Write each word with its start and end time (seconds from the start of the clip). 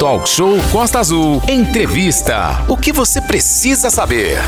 Talk 0.00 0.26
Show 0.26 0.56
Costa 0.72 0.98
Azul. 0.98 1.42
Entrevista. 1.46 2.64
O 2.70 2.74
que 2.74 2.90
você 2.90 3.20
precisa 3.20 3.90
saber? 3.90 4.38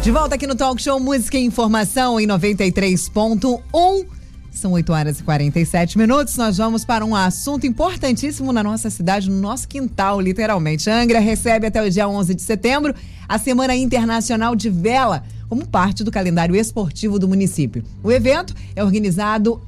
De 0.00 0.12
volta 0.12 0.36
aqui 0.36 0.46
no 0.46 0.54
Talk 0.54 0.80
Show 0.80 1.00
Música 1.00 1.36
e 1.36 1.44
Informação 1.44 2.20
em 2.20 2.26
93.1. 2.28 4.06
São 4.52 4.70
8 4.70 4.92
horas 4.92 5.18
e 5.18 5.24
47 5.24 5.98
minutos. 5.98 6.36
Nós 6.36 6.58
vamos 6.58 6.84
para 6.84 7.04
um 7.04 7.16
assunto 7.16 7.66
importantíssimo 7.66 8.52
na 8.52 8.62
nossa 8.62 8.90
cidade, 8.90 9.28
no 9.28 9.40
nosso 9.40 9.66
quintal, 9.66 10.20
literalmente. 10.20 10.88
Angra 10.88 11.18
recebe 11.18 11.66
até 11.66 11.82
o 11.82 11.90
dia 11.90 12.08
11 12.08 12.32
de 12.32 12.42
setembro 12.42 12.94
a 13.28 13.40
Semana 13.40 13.74
Internacional 13.74 14.54
de 14.54 14.70
Vela, 14.70 15.24
como 15.48 15.66
parte 15.66 16.04
do 16.04 16.12
calendário 16.12 16.54
esportivo 16.54 17.18
do 17.18 17.26
município. 17.26 17.82
O 18.04 18.12
evento 18.12 18.54
é 18.76 18.84
organizado 18.84 19.60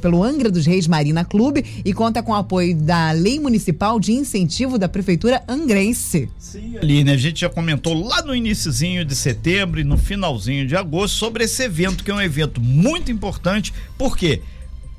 pelo 0.00 0.24
Angra 0.24 0.50
dos 0.50 0.64
Reis 0.64 0.86
Marina 0.86 1.24
Clube 1.24 1.64
e 1.84 1.92
conta 1.92 2.22
com 2.22 2.32
o 2.32 2.34
apoio 2.34 2.74
da 2.74 3.12
Lei 3.12 3.38
Municipal 3.38 4.00
de 4.00 4.12
Incentivo 4.12 4.78
da 4.78 4.88
Prefeitura 4.88 5.42
Angrense. 5.46 6.30
Sim, 6.38 6.78
ali, 6.78 7.04
né? 7.04 7.12
A 7.12 7.18
gente 7.18 7.40
já 7.40 7.50
comentou 7.50 7.92
lá 8.06 8.22
no 8.22 8.34
iníciozinho 8.34 9.04
de 9.04 9.14
setembro 9.14 9.78
e 9.78 9.84
no 9.84 9.98
finalzinho 9.98 10.66
de 10.66 10.74
agosto 10.74 11.16
sobre 11.16 11.44
esse 11.44 11.62
evento, 11.62 12.02
que 12.02 12.10
é 12.10 12.14
um 12.14 12.22
evento 12.22 12.60
muito 12.60 13.12
importante, 13.12 13.72
porque 13.98 14.40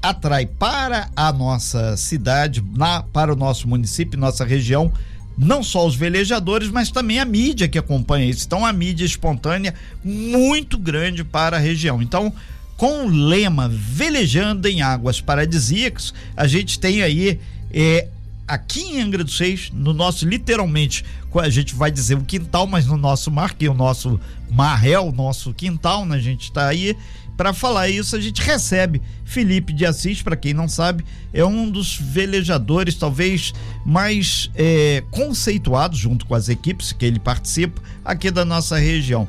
atrai 0.02 0.46
para 0.46 1.10
a 1.16 1.34
nossa 1.34 1.98
cidade, 1.98 2.64
na, 2.76 3.02
para 3.02 3.34
o 3.34 3.36
nosso 3.36 3.68
município, 3.68 4.20
nossa 4.20 4.46
região, 4.46 4.94
não 5.38 5.62
só 5.62 5.86
os 5.86 5.96
velejadores, 5.96 6.70
mas 6.70 6.92
também 6.92 7.20
a 7.20 7.26
mídia 7.26 7.68
que 7.68 7.78
acompanha 7.78 8.26
isso. 8.26 8.46
Então, 8.46 8.66
a 8.66 8.72
mídia 8.72 9.06
espontânea 9.06 9.74
muito 10.04 10.78
grande 10.78 11.24
para 11.24 11.58
a 11.58 11.60
região. 11.60 12.02
Então, 12.02 12.34
com 12.78 13.08
o 13.08 13.10
lema 13.10 13.68
Velejando 13.68 14.68
em 14.68 14.82
Águas 14.82 15.20
Paradisíacas, 15.20 16.14
a 16.36 16.48
gente 16.48 16.80
tem 16.80 17.02
aí 17.02 17.40
é, 17.72 18.08
aqui 18.48 18.82
em 18.82 19.02
Angra 19.02 19.24
dos 19.24 19.38
Reis, 19.38 19.72
no 19.74 19.94
nosso, 19.94 20.28
literalmente, 20.28 21.04
a 21.36 21.50
gente 21.50 21.76
vai 21.76 21.92
dizer 21.92 22.16
o 22.16 22.24
quintal, 22.24 22.66
mas 22.66 22.86
no 22.86 22.98
nosso 22.98 23.30
mar, 23.30 23.54
que 23.54 23.66
é 23.66 23.70
o 23.70 23.74
nosso 23.74 24.20
mar 24.50 24.88
é 24.88 24.98
o 25.00 25.12
nosso 25.12 25.54
quintal, 25.54 26.06
né? 26.06 26.16
A 26.16 26.20
gente 26.20 26.44
está 26.44 26.68
aí 26.68 26.96
para 27.36 27.54
falar 27.54 27.90
isso, 27.90 28.16
a 28.16 28.20
gente 28.20 28.42
recebe 28.42 29.00
Felipe 29.24 29.72
de 29.72 29.86
Assis, 29.86 30.24
para 30.24 30.36
quem 30.36 30.54
não 30.54 30.68
sabe, 30.68 31.06
é 31.32 31.46
um 31.46 31.70
dos 31.70 31.96
velejadores 31.96 32.96
talvez 32.96 33.54
mais 33.86 34.50
é, 34.56 35.04
conceituados, 35.12 36.00
junto 36.00 36.26
com 36.26 36.34
as 36.34 36.50
equipes 36.50 36.92
que 36.92 37.06
ele 37.06 37.20
participa, 37.20 37.80
aqui 38.04 38.32
da 38.32 38.44
nossa 38.44 38.78
região. 38.78 39.28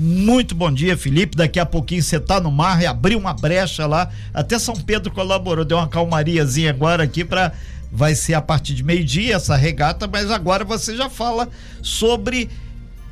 Muito 0.00 0.54
bom 0.54 0.72
dia, 0.72 0.96
Felipe. 0.96 1.36
Daqui 1.36 1.58
a 1.58 1.66
pouquinho 1.66 2.00
você 2.00 2.20
tá 2.20 2.40
no 2.40 2.52
mar 2.52 2.80
e 2.80 2.86
abriu 2.86 3.18
uma 3.18 3.34
brecha 3.34 3.84
lá. 3.84 4.08
Até 4.32 4.56
São 4.56 4.76
Pedro 4.76 5.10
colaborou, 5.10 5.64
deu 5.64 5.76
uma 5.76 5.88
calmariazinha 5.88 6.70
agora 6.70 7.02
aqui 7.02 7.24
para 7.24 7.52
vai 7.90 8.14
ser 8.14 8.34
a 8.34 8.40
partir 8.40 8.74
de 8.74 8.84
meio-dia 8.84 9.34
essa 9.34 9.56
regata, 9.56 10.06
mas 10.06 10.30
agora 10.30 10.64
você 10.64 10.94
já 10.94 11.10
fala 11.10 11.48
sobre 11.82 12.48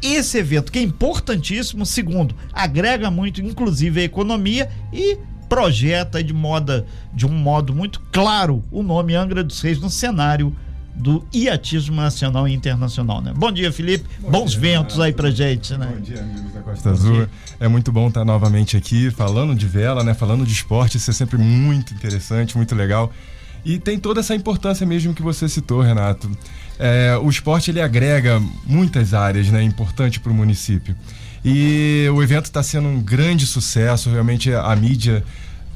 esse 0.01 0.39
evento 0.39 0.70
que 0.70 0.79
é 0.79 0.83
importantíssimo, 0.83 1.84
segundo, 1.84 2.37
agrega 2.53 3.11
muito 3.11 3.41
inclusive 3.41 4.03
a 4.03 4.05
economia 4.05 4.70
e 4.92 5.19
projeta 5.48 6.23
de 6.23 6.33
moda 6.33 6.87
de 7.12 7.27
um 7.27 7.33
modo 7.33 7.75
muito 7.75 8.01
claro 8.12 8.62
o 8.70 8.83
nome 8.83 9.14
Angra 9.14 9.42
dos 9.42 9.61
Reis 9.61 9.81
no 9.81 9.91
cenário 9.91 10.55
do 10.97 11.25
iatismo 11.33 11.97
nacional 11.97 12.48
e 12.48 12.55
internacional, 12.55 13.20
né? 13.20 13.33
Bom 13.36 13.52
dia, 13.52 13.70
Felipe. 13.70 14.06
Bom 14.20 14.30
Bons 14.30 14.52
dia, 14.52 14.61
ventos 14.61 14.98
aí 14.98 15.12
pra 15.12 15.30
gente, 15.30 15.77
né? 15.77 15.86
Bom 15.94 16.00
dia, 16.00 16.20
amigos 16.20 16.52
da 16.52 16.61
Costa 16.61 16.91
Azul. 16.91 17.28
É 17.61 17.69
muito 17.69 17.92
bom 17.92 18.08
estar 18.08 18.25
novamente 18.25 18.77
aqui 18.77 19.11
falando 19.11 19.55
de 19.55 19.67
vela, 19.67 20.02
né? 20.02 20.14
Falando 20.14 20.44
de 20.47 20.52
esporte, 20.52 20.97
isso 20.97 21.11
é 21.11 21.14
sempre 21.14 21.36
muito 21.36 21.92
interessante, 21.92 22.56
muito 22.56 22.74
legal. 22.74 23.12
E 23.64 23.78
tem 23.78 23.98
toda 23.98 24.20
essa 24.20 24.34
importância 24.34 24.86
mesmo 24.86 25.12
que 25.12 25.22
você 25.22 25.48
citou, 25.48 25.83
Renato. 25.83 26.30
É, 26.78 27.19
o 27.22 27.28
esporte 27.28 27.70
ele 27.70 27.80
agrega 27.80 28.42
muitas 28.64 29.12
áreas, 29.12 29.48
né? 29.48 29.62
Importante 29.62 30.19
para 30.19 30.33
o 30.33 30.34
município. 30.34 30.97
E 31.44 32.08
o 32.12 32.22
evento 32.22 32.47
está 32.47 32.62
sendo 32.62 32.89
um 32.89 33.00
grande 33.00 33.47
sucesso, 33.47 34.11
realmente 34.11 34.52
a 34.52 34.74
mídia 34.74 35.23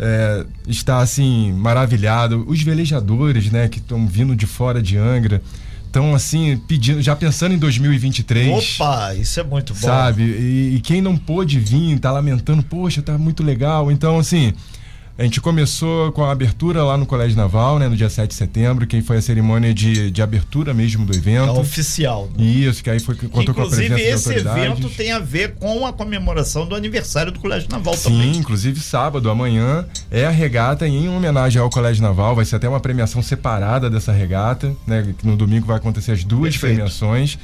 é, 0.00 0.46
está 0.66 0.98
assim 0.98 1.52
maravilhado. 1.52 2.44
Os 2.48 2.62
velejadores, 2.62 3.50
né, 3.50 3.68
que 3.68 3.78
estão 3.78 4.06
vindo 4.06 4.34
de 4.34 4.46
fora 4.46 4.80
de 4.80 4.96
Angra, 4.96 5.42
estão 5.86 6.14
assim 6.14 6.56
pedindo, 6.56 7.02
já 7.02 7.14
pensando 7.14 7.54
em 7.54 7.58
2023. 7.58 8.80
Opa, 8.80 9.14
isso 9.14 9.38
é 9.38 9.42
muito 9.42 9.74
bom. 9.74 9.86
Sabe? 9.86 10.22
E, 10.22 10.76
e 10.76 10.80
quem 10.80 11.02
não 11.02 11.16
pôde 11.16 11.58
vir, 11.60 11.98
tá 11.98 12.10
lamentando, 12.10 12.62
poxa, 12.62 13.02
tá 13.02 13.18
muito 13.18 13.42
legal. 13.42 13.92
Então, 13.92 14.18
assim, 14.18 14.54
a 15.20 15.22
gente 15.24 15.38
começou 15.38 16.10
com 16.12 16.24
a 16.24 16.32
abertura 16.32 16.82
lá 16.82 16.96
no 16.96 17.04
Colégio 17.04 17.36
Naval, 17.36 17.78
né, 17.78 17.86
no 17.90 17.94
dia 17.94 18.08
7 18.08 18.30
de 18.30 18.34
setembro, 18.34 18.86
que 18.86 19.02
foi 19.02 19.18
a 19.18 19.20
cerimônia 19.20 19.74
de, 19.74 20.10
de 20.10 20.22
abertura 20.22 20.72
mesmo 20.72 21.04
do 21.04 21.14
evento. 21.14 21.46
É 21.46 21.60
oficial. 21.60 22.30
Né? 22.38 22.42
Isso, 22.46 22.82
que 22.82 22.88
aí 22.88 22.98
foi 22.98 23.14
contou 23.14 23.54
com 23.54 23.60
a 23.60 23.66
presença 23.66 24.00
Inclusive, 24.00 24.10
esse 24.10 24.32
evento 24.32 24.88
tem 24.88 25.12
a 25.12 25.18
ver 25.18 25.56
com 25.56 25.86
a 25.86 25.92
comemoração 25.92 26.66
do 26.66 26.74
aniversário 26.74 27.30
do 27.30 27.38
Colégio 27.38 27.68
Naval 27.70 27.94
Sim, 27.98 28.04
também. 28.04 28.32
Sim, 28.32 28.40
inclusive 28.40 28.80
sábado, 28.80 29.28
amanhã, 29.28 29.84
é 30.10 30.24
a 30.24 30.30
regata 30.30 30.88
em 30.88 31.06
homenagem 31.10 31.60
ao 31.60 31.68
Colégio 31.68 32.02
Naval. 32.02 32.34
Vai 32.34 32.46
ser 32.46 32.56
até 32.56 32.66
uma 32.66 32.80
premiação 32.80 33.20
separada 33.20 33.90
dessa 33.90 34.12
regata, 34.12 34.74
né? 34.86 35.14
No 35.22 35.36
domingo 35.36 35.66
vai 35.66 35.76
acontecer 35.76 36.12
as 36.12 36.24
duas 36.24 36.54
Perfeito. 36.54 36.76
premiações. 36.76 37.38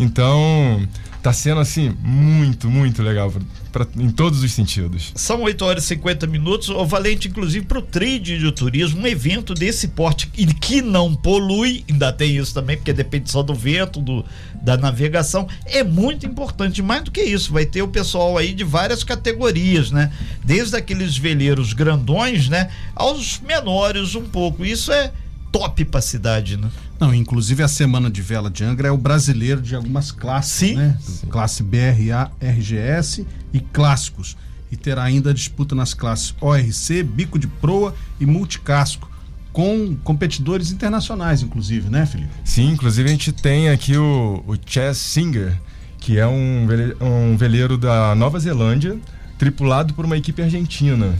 Então, 0.00 0.84
tá 1.22 1.32
sendo 1.32 1.60
assim 1.60 1.94
muito, 2.02 2.70
muito 2.70 3.02
legal 3.02 3.32
pra, 3.70 3.86
em 3.96 4.10
todos 4.10 4.42
os 4.42 4.52
sentidos. 4.52 5.12
São 5.14 5.42
8 5.42 5.64
horas 5.64 5.84
e 5.84 5.88
50 5.88 6.26
minutos, 6.26 6.68
o 6.68 6.84
valente 6.86 7.28
inclusive 7.28 7.66
pro 7.66 7.82
trade 7.82 8.38
de 8.38 8.52
turismo, 8.52 9.02
um 9.02 9.06
evento 9.06 9.54
desse 9.54 9.88
porte 9.88 10.26
que 10.26 10.82
não 10.82 11.14
polui, 11.14 11.84
ainda 11.90 12.12
tem 12.12 12.36
isso 12.36 12.54
também, 12.54 12.76
porque 12.76 12.92
depende 12.92 13.30
só 13.30 13.42
do 13.42 13.54
vento, 13.54 14.00
do, 14.00 14.24
da 14.62 14.76
navegação, 14.76 15.46
é 15.66 15.84
muito 15.84 16.26
importante, 16.26 16.82
mais 16.82 17.04
do 17.04 17.10
que 17.10 17.22
isso, 17.22 17.52
vai 17.52 17.66
ter 17.66 17.82
o 17.82 17.88
pessoal 17.88 18.38
aí 18.38 18.52
de 18.54 18.64
várias 18.64 19.04
categorias, 19.04 19.90
né? 19.90 20.12
Desde 20.44 20.76
aqueles 20.76 21.16
veleiros 21.16 21.72
grandões, 21.72 22.48
né, 22.48 22.70
aos 22.94 23.40
menores 23.40 24.14
um 24.14 24.24
pouco. 24.24 24.64
Isso 24.64 24.92
é 24.92 25.12
top 25.52 25.84
pra 25.84 26.00
cidade, 26.00 26.56
né? 26.56 26.70
Não, 27.00 27.14
inclusive 27.14 27.62
a 27.62 27.68
semana 27.68 28.10
de 28.10 28.20
vela 28.20 28.50
de 28.50 28.62
Angra 28.62 28.88
é 28.88 28.90
o 28.90 28.98
brasileiro 28.98 29.62
de 29.62 29.74
algumas 29.74 30.12
classes, 30.12 30.52
Sim. 30.52 30.76
né? 30.76 30.98
Sim. 31.00 31.26
Classe 31.28 31.62
BRA, 31.62 32.30
RGS 32.38 33.26
e 33.54 33.58
clássicos. 33.58 34.36
E 34.70 34.76
terá 34.76 35.02
ainda 35.02 35.32
disputa 35.32 35.74
nas 35.74 35.94
classes 35.94 36.34
ORC, 36.40 37.02
bico 37.02 37.38
de 37.38 37.46
proa 37.46 37.94
e 38.20 38.26
multicasco 38.26 39.10
com 39.52 39.96
competidores 40.04 40.70
internacionais, 40.70 41.42
inclusive, 41.42 41.88
né, 41.88 42.06
Felipe? 42.06 42.30
Sim, 42.44 42.70
inclusive 42.70 43.08
a 43.08 43.12
gente 43.12 43.32
tem 43.32 43.70
aqui 43.70 43.96
o, 43.96 44.44
o 44.46 44.54
Chess 44.64 44.98
Singer, 44.98 45.58
que 45.98 46.18
é 46.18 46.26
um, 46.26 46.66
vele, 46.68 46.96
um 47.00 47.36
veleiro 47.36 47.76
da 47.76 48.14
Nova 48.14 48.38
Zelândia, 48.38 48.96
tripulado 49.40 49.94
por 49.94 50.04
uma 50.04 50.18
equipe 50.18 50.42
argentina. 50.42 51.14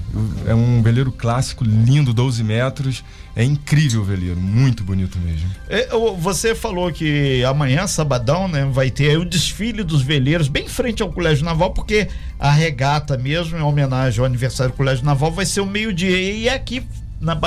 É 0.47 0.55
um 0.55 0.83
veleiro 0.83 1.11
clássico, 1.11 1.65
lindo, 1.65 2.13
12 2.13 2.45
metros. 2.45 3.03
É 3.35 3.43
incrível 3.43 4.03
o 4.03 4.05
veleiro, 4.05 4.39
muito 4.39 4.85
bonito 4.85 5.19
mesmo. 5.19 5.49
É, 5.67 5.89
você 6.19 6.55
falou 6.55 6.93
que 6.93 7.43
amanhã, 7.45 7.87
sabadão, 7.87 8.47
né, 8.47 8.69
vai 8.71 8.91
ter 8.91 9.17
o 9.17 9.25
desfile 9.25 9.83
dos 9.83 10.03
veleiros 10.03 10.49
bem 10.49 10.69
frente 10.69 11.03
ao 11.03 11.11
Colégio 11.11 11.47
Naval, 11.47 11.73
porque 11.73 12.09
a 12.39 12.51
regata 12.51 13.17
mesmo, 13.17 13.57
em 13.57 13.63
homenagem 13.63 14.21
ao 14.21 14.27
aniversário 14.27 14.75
do 14.75 14.77
Colégio 14.77 15.03
Naval, 15.03 15.33
vai 15.33 15.47
ser 15.47 15.63
o 15.63 15.67
meio-dia. 15.67 16.21
E 16.21 16.47
aqui 16.47 16.83
na, 17.19 17.41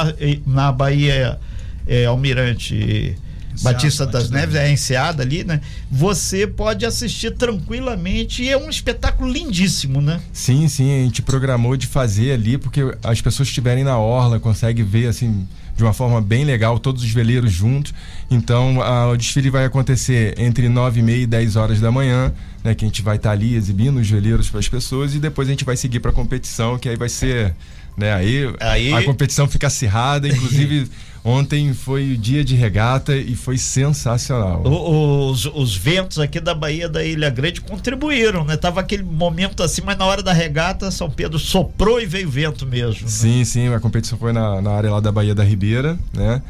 na 0.48 0.72
Bahia 0.72 1.40
é, 1.86 2.06
Almirante 2.06 3.16
Batista 3.62 4.06
das 4.06 4.30
Neves, 4.30 4.56
é 4.56 4.72
enseada 4.72 5.24
ali, 5.24 5.44
né? 5.44 5.62
Você 5.92 6.48
pode 6.48 6.86
assistir 6.86 7.32
tranquilamente 7.32 8.44
e 8.44 8.50
é 8.50 8.58
um 8.58 8.70
espetáculo 8.70 9.32
lindíssimo, 9.32 10.02
né? 10.02 10.20
Sim, 10.32 10.68
sim, 10.68 11.02
a 11.02 11.04
gente 11.04 11.22
programou 11.22 11.78
de 11.78 11.88
fazer 11.88 12.32
ali, 12.32 12.58
porque 12.58 12.82
as 13.04 13.22
pessoas 13.22 13.48
estiverem 13.48 13.84
na 13.84 13.98
orla, 13.98 14.40
conseguem 14.40 14.84
ver 14.84 15.08
assim 15.08 15.48
de 15.76 15.84
uma 15.84 15.94
forma 15.94 16.22
bem 16.22 16.46
legal, 16.46 16.78
todos 16.78 17.04
os 17.04 17.10
veleiros 17.10 17.52
juntos. 17.52 17.94
Então, 18.30 18.82
a, 18.82 19.10
o 19.10 19.18
desfile 19.18 19.50
vai 19.50 19.66
acontecer 19.66 20.36
entre 20.38 20.70
9 20.70 21.00
e 21.00 21.04
meia 21.04 21.24
e 21.24 21.28
10 21.28 21.56
horas 21.56 21.80
da 21.80 21.92
manhã, 21.92 22.32
né? 22.64 22.74
Que 22.74 22.86
a 22.86 22.88
gente 22.88 23.02
vai 23.02 23.18
estar 23.18 23.30
tá 23.30 23.34
ali 23.34 23.56
exibindo 23.56 24.00
os 24.00 24.10
veleiros 24.10 24.50
para 24.50 24.60
as 24.60 24.68
pessoas 24.68 25.16
e 25.16 25.20
depois 25.20 25.48
a 25.48 25.52
gente 25.52 25.66
vai 25.66 25.78
seguir 25.78 26.00
para 26.00 26.12
a 26.12 26.14
competição, 26.14 26.78
que 26.78 26.88
aí 26.88 26.96
vai 26.96 27.10
ser, 27.10 27.56
né? 27.98 28.14
Aí, 28.14 28.54
aí... 28.60 28.94
a 28.94 29.04
competição 29.04 29.48
fica 29.48 29.68
acirrada, 29.68 30.28
inclusive 30.28 30.90
Ontem 31.26 31.74
foi 31.74 32.12
o 32.12 32.18
dia 32.18 32.44
de 32.44 32.54
regata 32.54 33.16
e 33.16 33.34
foi 33.34 33.58
sensacional. 33.58 34.62
Os, 34.66 35.46
os 35.46 35.74
ventos 35.74 36.20
aqui 36.20 36.38
da 36.38 36.54
Bahia 36.54 36.90
da 36.90 37.02
Ilha 37.02 37.30
Grande 37.30 37.62
contribuíram, 37.62 38.44
né? 38.44 38.58
Tava 38.58 38.82
aquele 38.82 39.04
momento 39.04 39.64
assim, 39.64 39.82
mas 39.86 39.98
na 39.98 40.06
hora 40.06 40.22
da 40.22 40.34
regata, 40.34 40.92
São 40.92 41.10
Pedro 41.10 41.40
soprou 41.40 42.02
e 42.02 42.06
veio 42.06 42.30
vento 42.30 42.66
mesmo. 42.66 43.04
Né? 43.04 43.08
Sim, 43.08 43.46
sim, 43.46 43.74
a 43.74 43.80
competição 43.80 44.18
foi 44.18 44.34
na, 44.34 44.62
na 44.62 44.72
área 44.72 44.92
lá 44.92 45.00
da 45.00 45.14
Bahia 45.14 45.34
da 45.34 45.46
Ribeira, 45.46 45.98
né? 46.14 46.42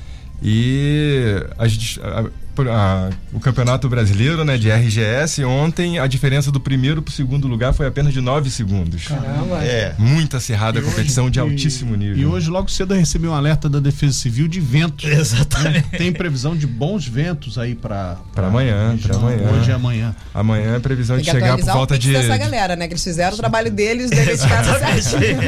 E 0.41 1.35
a, 1.59 2.25
a, 2.69 3.09
o 3.31 3.39
Campeonato 3.39 3.89
Brasileiro, 3.89 4.43
né, 4.43 4.57
de 4.57 4.69
RGS, 4.69 5.43
ontem 5.43 5.99
a 5.99 6.07
diferença 6.07 6.51
do 6.51 6.59
primeiro 6.59 7.01
para 7.01 7.11
o 7.11 7.13
segundo 7.13 7.47
lugar 7.47 7.73
foi 7.73 7.87
apenas 7.87 8.13
de 8.13 8.21
9 8.21 8.49
segundos. 8.49 9.07
Caramba. 9.07 9.63
É. 9.63 9.95
Muito 9.97 10.37
acirrada 10.37 10.79
a 10.79 10.83
competição 10.83 11.29
de 11.29 11.39
altíssimo 11.39 11.95
nível. 11.95 12.17
E 12.17 12.25
hoje, 12.25 12.49
logo 12.49 12.69
cedo, 12.69 12.93
eu 12.93 12.99
recebi 12.99 13.27
um 13.27 13.33
alerta 13.33 13.69
da 13.69 13.79
Defesa 13.79 14.13
Civil 14.13 14.47
de 14.47 14.59
ventos. 14.59 15.09
Exatamente. 15.09 15.89
Tem 15.91 16.11
previsão 16.11 16.55
de 16.55 16.67
bons 16.67 17.07
ventos 17.07 17.57
aí 17.57 17.75
para 17.75 18.17
Pra 18.33 18.47
amanhã, 18.47 18.97
pra 19.01 19.15
amanhã. 19.15 19.49
Hoje 19.51 19.69
e 19.69 19.73
amanhã. 19.73 20.15
Amanhã 20.33 20.75
é 20.75 20.79
previsão 20.79 21.15
Tem 21.15 21.25
de 21.25 21.31
chegar 21.31 21.57
por 21.57 21.87
pix 21.87 21.99
de. 21.99 22.13
dessa 22.13 22.37
galera, 22.37 22.75
né? 22.75 22.87
Que 22.87 22.93
eles 22.93 23.03
fizeram 23.03 23.33
o 23.33 23.37
trabalho 23.37 23.71
deles, 23.71 24.07
o 24.07 24.09
dever 24.09 24.37
de 24.37 24.47
casa 24.47 24.79
certinho. 25.01 25.39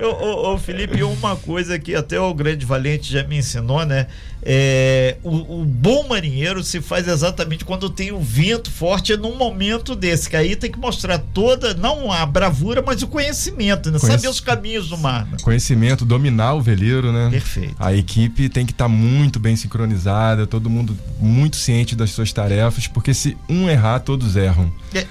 ô, 0.00 0.06
ô, 0.06 0.54
ô, 0.54 0.58
Felipe, 0.58 1.02
uma 1.02 1.36
coisa 1.36 1.78
que 1.78 1.94
até 1.94 2.18
o 2.20 2.32
grande 2.34 2.64
Valente 2.64 3.12
já 3.12 3.22
me 3.24 3.38
ensinou, 3.38 3.84
né? 3.84 4.06
É, 4.44 5.16
o, 5.22 5.60
o 5.60 5.64
bom 5.64 6.08
marinheiro 6.08 6.64
se 6.64 6.80
faz 6.80 7.06
exatamente 7.06 7.64
quando 7.64 7.88
tem 7.88 8.10
o 8.12 8.20
vento 8.20 8.70
forte, 8.70 9.12
é 9.12 9.16
num 9.16 9.36
momento 9.36 9.94
desse, 9.94 10.28
que 10.28 10.34
aí 10.36 10.56
tem 10.56 10.70
que 10.70 10.78
mostrar 10.78 11.18
toda, 11.18 11.74
não 11.74 12.10
a 12.10 12.26
bravura, 12.26 12.82
mas 12.84 13.02
o 13.02 13.06
conhecimento, 13.06 13.90
né? 13.90 13.98
Conhece- 13.98 14.18
Saber 14.18 14.28
os 14.28 14.40
caminhos 14.40 14.88
do 14.88 14.98
mar. 14.98 15.26
né? 15.26 15.36
Conhecimento, 15.42 16.04
dominar 16.04 16.54
o 16.54 16.60
veleiro, 16.60 17.12
né? 17.12 17.28
Perfeito. 17.30 17.76
A 17.78 17.94
equipe 17.94 18.48
tem 18.48 18.66
que 18.66 18.72
estar 18.72 18.88
muito 18.88 19.38
bem 19.38 19.54
sincronizada, 19.54 20.46
todo 20.46 20.68
mundo 20.68 20.96
muito 21.20 21.56
ciente 21.56 21.94
das 21.94 22.10
suas 22.10 22.32
tarefas, 22.32 22.86
porque 22.88 23.14
se 23.14 23.36
um 23.48 23.68
errar, 23.70 24.00
todos 24.00 24.34
erram. 24.36 24.72
É, 24.92 25.06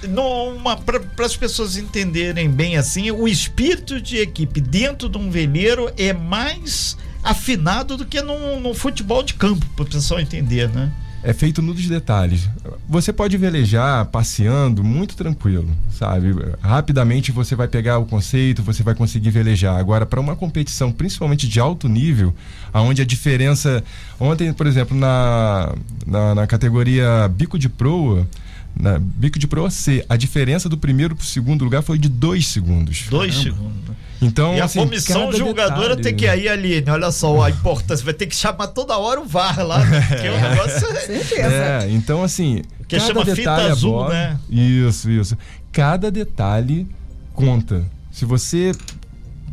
Para 0.84 1.26
as 1.26 1.36
pessoas 1.36 1.76
entenderem 1.76 2.50
bem 2.50 2.76
assim, 2.76 3.10
o 3.10 3.26
espírito 3.26 4.00
de 4.00 4.18
equipe 4.18 4.60
dentro 4.60 5.08
de 5.08 5.16
um 5.18 5.30
veleiro 5.30 5.90
é 5.96 6.12
mais 6.12 6.96
afinado 7.22 7.96
do 7.96 8.04
que 8.04 8.20
no 8.20 8.74
futebol 8.74 9.22
de 9.22 9.34
campo, 9.34 9.64
para 9.76 9.84
o 9.84 9.88
pessoal 9.88 10.20
entender, 10.20 10.68
né? 10.68 10.92
É 11.24 11.32
feito 11.32 11.62
nos 11.62 11.86
detalhes. 11.86 12.50
Você 12.88 13.12
pode 13.12 13.36
velejar 13.36 14.04
passeando 14.06 14.82
muito 14.82 15.14
tranquilo, 15.14 15.68
sabe? 15.96 16.34
Rapidamente 16.60 17.30
você 17.30 17.54
vai 17.54 17.68
pegar 17.68 17.98
o 17.98 18.06
conceito, 18.06 18.60
você 18.60 18.82
vai 18.82 18.96
conseguir 18.96 19.30
velejar. 19.30 19.78
Agora, 19.78 20.04
para 20.04 20.20
uma 20.20 20.34
competição, 20.34 20.90
principalmente 20.90 21.46
de 21.48 21.60
alto 21.60 21.88
nível, 21.88 22.34
aonde 22.72 23.02
a 23.02 23.04
diferença. 23.04 23.84
Ontem, 24.18 24.52
por 24.52 24.66
exemplo, 24.66 24.96
na, 24.96 25.72
na, 26.04 26.34
na 26.34 26.46
categoria 26.48 27.28
bico 27.28 27.56
de 27.56 27.68
proa, 27.68 28.26
na 28.82 28.98
bico 28.98 29.38
de 29.38 29.46
proa 29.46 29.70
C, 29.70 30.04
a 30.08 30.16
diferença 30.16 30.68
do 30.68 30.76
primeiro 30.76 31.14
para 31.14 31.22
o 31.22 31.26
segundo 31.26 31.62
lugar 31.64 31.82
foi 31.82 31.96
de 31.98 32.08
dois 32.08 32.48
segundos. 32.48 33.04
Dois 33.08 33.32
segundos. 33.34 33.92
Então, 34.20 34.54
E 34.56 34.60
a 34.60 34.64
assim, 34.66 34.78
comissão 34.80 35.26
cada 35.26 35.36
julgadora 35.38 35.96
detalhe, 35.96 36.02
tem 36.02 36.14
que 36.16 36.24
ir 36.24 36.28
aí, 36.28 36.48
Aline. 36.48 36.90
Olha 36.90 37.10
só 37.10 37.42
a 37.42 37.50
importância. 37.50 38.04
Vai 38.04 38.14
ter 38.14 38.26
que 38.26 38.36
chamar 38.36 38.68
toda 38.68 38.96
hora 38.96 39.20
o 39.20 39.24
VAR 39.24 39.64
lá. 39.64 39.84
né? 39.84 40.00
Porque 40.00 40.28
o 40.28 40.32
negócio 40.40 40.86
é. 40.88 41.00
Certeza. 41.00 41.42
É, 41.54 41.88
então 41.90 42.22
assim, 42.22 42.62
Que 42.88 42.96
cada 42.98 43.06
chama 43.08 43.20
fita 43.24 43.34
detalhe 43.36 43.68
azul, 43.70 43.94
aborda- 44.00 44.14
né? 44.14 44.38
Isso, 44.50 45.10
isso. 45.10 45.36
Cada 45.72 46.10
detalhe 46.10 46.86
conta. 47.34 47.84
Se 48.12 48.24
você 48.24 48.72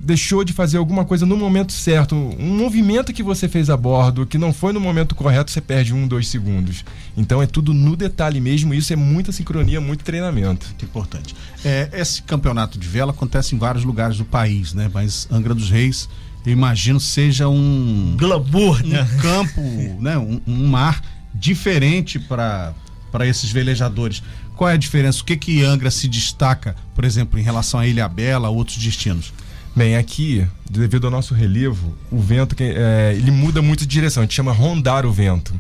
deixou 0.10 0.44
de 0.44 0.52
fazer 0.54 0.78
alguma 0.78 1.06
coisa 1.06 1.24
no 1.24 1.38
momento 1.38 1.72
certo, 1.72 2.16
um 2.16 2.58
movimento 2.58 3.14
que 3.14 3.22
você 3.22 3.48
fez 3.48 3.70
a 3.70 3.78
bordo 3.78 4.26
que 4.26 4.40
não 4.40 4.52
foi 4.52 4.74
no 4.74 4.80
momento 4.80 5.14
correto, 5.14 5.52
você 5.52 5.62
perde 5.62 5.94
um, 5.94 6.08
dois 6.08 6.28
segundos. 6.28 6.84
Então 7.16 7.40
é 7.44 7.46
tudo 7.46 7.76
no 7.76 7.96
detalhe 7.96 8.42
mesmo. 8.42 8.74
Isso 8.74 8.92
é 8.92 8.96
muita 8.96 9.32
sincronia, 9.32 9.80
muito 9.80 10.04
treinamento. 10.04 10.66
Muito 10.66 10.86
importante. 10.86 11.36
É, 11.64 11.90
esse 11.94 12.24
campeonato 12.24 12.80
de 12.80 12.88
vela 12.88 13.12
acontece 13.12 13.54
em 13.54 13.60
vários 13.60 13.84
lugares 13.84 14.18
do 14.18 14.26
país, 14.26 14.74
né? 14.74 14.90
Mas 14.92 15.28
Angra 15.32 15.54
dos 15.54 15.70
Reis, 15.70 16.10
eu 16.44 16.52
imagino, 16.52 17.00
seja 17.00 17.48
um, 17.48 18.16
Glamour, 18.18 18.84
né? 18.84 19.04
um 19.04 19.18
campo, 19.20 19.62
né? 20.02 20.18
Um, 20.18 20.42
um 20.48 20.68
mar 20.68 21.04
diferente 21.36 22.18
para 22.18 22.74
para 23.12 23.26
esses 23.26 23.52
velejadores. 23.52 24.22
Qual 24.56 24.70
é 24.70 24.74
a 24.74 24.78
diferença? 24.78 25.22
O 25.22 25.26
que 25.26 25.36
que 25.36 25.64
Angra 25.64 25.90
se 25.90 26.08
destaca, 26.08 26.76
por 26.94 27.04
exemplo, 27.04 27.40
em 27.40 27.42
relação 27.42 27.80
a 27.80 27.88
Ilha 27.88 28.08
Bela, 28.08 28.48
a 28.48 28.52
outros 28.52 28.78
destinos? 28.78 29.34
Bem, 29.75 29.95
aqui, 29.95 30.45
devido 30.69 31.06
ao 31.06 31.12
nosso 31.12 31.33
relevo, 31.33 31.95
o 32.12 32.19
vento 32.19 32.56
é, 32.60 33.13
ele 33.16 33.31
muda 33.31 33.62
muito 33.62 33.81
de 33.81 33.88
direção. 33.88 34.21
A 34.21 34.25
gente 34.25 34.36
chama 34.36 34.51
rondar 34.51 35.06
o 35.06 35.12
vento. 35.12 35.54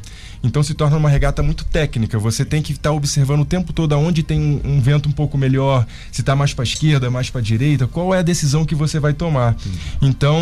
Então 0.43 0.63
se 0.63 0.73
torna 0.73 0.97
uma 0.97 1.09
regata 1.09 1.43
muito 1.43 1.65
técnica. 1.65 2.17
Você 2.17 2.45
tem 2.45 2.61
que 2.61 2.71
estar 2.71 2.91
observando 2.91 3.41
o 3.41 3.45
tempo 3.45 3.73
todo 3.73 3.93
aonde 3.93 4.23
tem 4.23 4.39
um, 4.39 4.61
um 4.75 4.81
vento 4.81 5.09
um 5.09 5.11
pouco 5.11 5.37
melhor, 5.37 5.85
se 6.11 6.21
está 6.21 6.35
mais 6.35 6.53
para 6.53 6.63
esquerda, 6.63 7.09
mais 7.11 7.29
para 7.29 7.41
direita, 7.41 7.87
qual 7.87 8.13
é 8.13 8.19
a 8.19 8.21
decisão 8.21 8.65
que 8.65 8.75
você 8.75 8.99
vai 8.99 9.13
tomar. 9.13 9.55
Então 10.01 10.39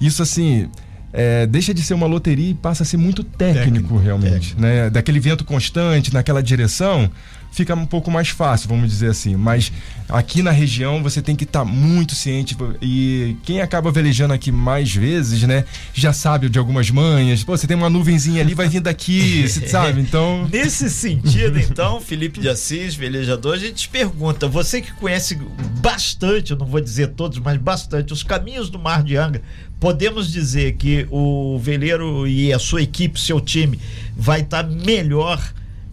isso 0.00 0.22
assim 0.22 0.68
é, 1.12 1.46
deixa 1.46 1.72
de 1.72 1.82
ser 1.82 1.94
uma 1.94 2.06
loteria 2.06 2.50
e 2.50 2.54
passa 2.54 2.82
a 2.82 2.86
ser 2.86 2.98
muito 2.98 3.24
técnico, 3.24 3.64
Técnico, 3.64 3.98
realmente, 3.98 4.54
né? 4.58 4.90
Daquele 4.90 5.18
vento 5.18 5.44
constante 5.44 6.12
naquela 6.12 6.42
direção 6.42 7.10
fica 7.56 7.74
um 7.74 7.86
pouco 7.86 8.10
mais 8.10 8.28
fácil, 8.28 8.68
vamos 8.68 8.90
dizer 8.90 9.10
assim. 9.10 9.34
Mas 9.34 9.72
aqui 10.08 10.42
na 10.42 10.50
região 10.50 11.02
você 11.02 11.22
tem 11.22 11.34
que 11.34 11.44
estar 11.44 11.64
muito 11.64 12.14
ciente 12.14 12.54
e 12.82 13.34
quem 13.44 13.62
acaba 13.62 13.90
velejando 13.90 14.34
aqui 14.34 14.52
mais 14.52 14.94
vezes, 14.94 15.42
né, 15.42 15.64
já 15.94 16.12
sabe 16.12 16.50
de 16.50 16.58
algumas 16.58 16.90
manhas. 16.90 17.42
Pô, 17.42 17.56
você 17.56 17.66
tem 17.66 17.76
uma 17.76 17.88
nuvenzinha 17.88 18.42
ali, 18.42 18.52
vai 18.52 18.68
vir 18.68 18.80
daqui, 18.80 19.48
sabe? 19.68 20.02
Então 20.02 20.46
Nesse 20.52 20.90
sentido, 20.90 21.58
então, 21.58 21.98
Felipe 21.98 22.40
de 22.40 22.48
Assis, 22.48 22.94
velejador, 22.94 23.54
a 23.54 23.58
gente 23.58 23.74
te 23.74 23.88
pergunta, 23.88 24.46
você 24.46 24.82
que 24.82 24.92
conhece 24.92 25.38
bastante, 25.80 26.52
eu 26.52 26.58
não 26.58 26.66
vou 26.66 26.80
dizer 26.80 27.08
todos, 27.08 27.38
mas 27.38 27.56
bastante, 27.56 28.12
os 28.12 28.22
caminhos 28.22 28.68
do 28.68 28.78
Mar 28.78 29.02
de 29.02 29.16
Angra, 29.16 29.40
podemos 29.80 30.30
dizer 30.30 30.74
que 30.74 31.06
o 31.10 31.58
veleiro 31.58 32.28
e 32.28 32.52
a 32.52 32.58
sua 32.58 32.82
equipe, 32.82 33.18
seu 33.18 33.40
time, 33.40 33.78
vai 34.14 34.42
estar 34.42 34.62
melhor 34.62 35.40